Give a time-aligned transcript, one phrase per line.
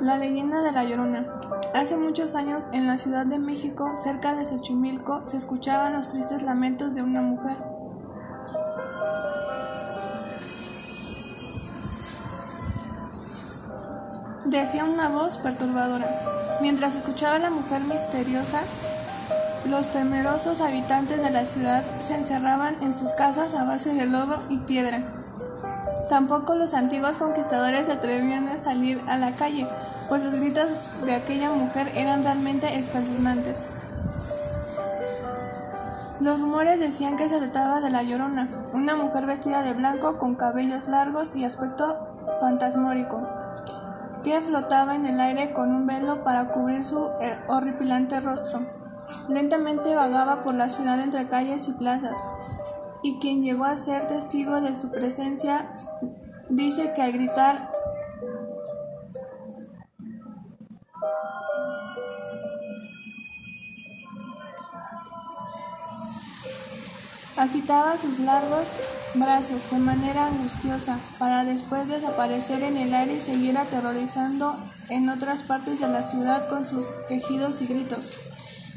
[0.00, 1.24] La leyenda de la Llorona.
[1.74, 6.42] Hace muchos años, en la Ciudad de México, cerca de Xochimilco, se escuchaban los tristes
[6.42, 7.56] lamentos de una mujer.
[14.46, 16.06] Decía una voz perturbadora.
[16.60, 18.60] Mientras escuchaba a la mujer misteriosa,
[19.68, 24.42] los temerosos habitantes de la ciudad se encerraban en sus casas a base de lodo
[24.48, 25.23] y piedra.
[26.08, 29.66] Tampoco los antiguos conquistadores se atrevían a salir a la calle,
[30.08, 33.66] pues los gritos de aquella mujer eran realmente espeluznantes.
[36.20, 40.36] Los rumores decían que se trataba de la Llorona, una mujer vestida de blanco con
[40.36, 41.96] cabellos largos y aspecto
[42.40, 43.26] fantasmórico,
[44.22, 48.60] que flotaba en el aire con un velo para cubrir su eh, horripilante rostro.
[49.28, 52.18] Lentamente vagaba por la ciudad entre calles y plazas,
[53.04, 55.68] y quien llegó a ser testigo de su presencia
[56.48, 57.70] dice que al gritar
[67.36, 68.68] agitaba sus largos
[69.16, 74.56] brazos de manera angustiosa para después desaparecer en el aire y seguir aterrorizando
[74.88, 78.33] en otras partes de la ciudad con sus quejidos y gritos.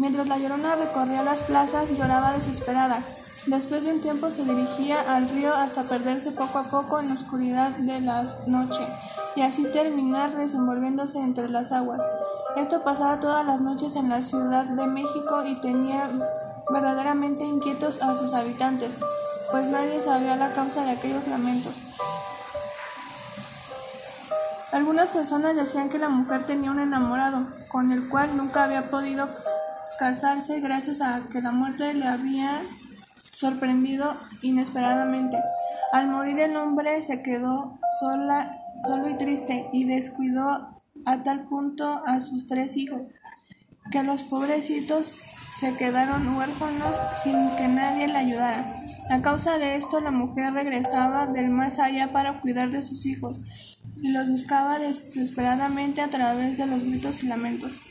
[0.00, 3.02] Mientras la llorona recorría las plazas, lloraba desesperada.
[3.44, 7.14] Después de un tiempo se dirigía al río hasta perderse poco a poco en la
[7.14, 8.80] oscuridad de la noche
[9.36, 12.00] y así terminar desenvolviéndose entre las aguas.
[12.56, 16.08] Esto pasaba todas las noches en la Ciudad de México y tenía
[16.72, 18.94] verdaderamente inquietos a sus habitantes,
[19.50, 21.74] pues nadie sabía la causa de aquellos lamentos.
[24.72, 29.28] Algunas personas decían que la mujer tenía un enamorado, con el cual nunca había podido
[30.00, 32.62] casarse gracias a que la muerte le había
[33.32, 35.36] sorprendido inesperadamente.
[35.92, 42.02] Al morir el hombre se quedó sola, solo y triste y descuidó a tal punto
[42.06, 43.08] a sus tres hijos
[43.92, 45.06] que los pobrecitos
[45.58, 48.64] se quedaron huérfanos sin que nadie le ayudara.
[49.10, 53.42] A causa de esto, la mujer regresaba del más allá para cuidar de sus hijos
[54.00, 57.90] y los buscaba desesperadamente a través de los gritos y lamentos.